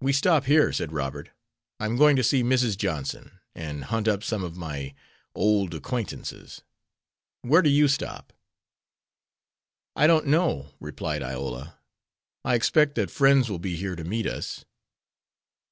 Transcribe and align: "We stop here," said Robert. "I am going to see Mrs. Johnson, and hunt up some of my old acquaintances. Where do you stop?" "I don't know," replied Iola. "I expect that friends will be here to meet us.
"We 0.00 0.12
stop 0.12 0.44
here," 0.44 0.72
said 0.72 0.92
Robert. 0.92 1.30
"I 1.80 1.86
am 1.86 1.96
going 1.96 2.14
to 2.14 2.22
see 2.22 2.44
Mrs. 2.44 2.76
Johnson, 2.78 3.40
and 3.52 3.82
hunt 3.86 4.06
up 4.06 4.22
some 4.22 4.44
of 4.44 4.56
my 4.56 4.94
old 5.34 5.74
acquaintances. 5.74 6.62
Where 7.42 7.60
do 7.60 7.68
you 7.68 7.88
stop?" 7.88 8.32
"I 9.96 10.06
don't 10.06 10.28
know," 10.28 10.68
replied 10.78 11.24
Iola. 11.24 11.80
"I 12.44 12.54
expect 12.54 12.94
that 12.94 13.10
friends 13.10 13.50
will 13.50 13.58
be 13.58 13.74
here 13.74 13.96
to 13.96 14.04
meet 14.04 14.28
us. 14.28 14.64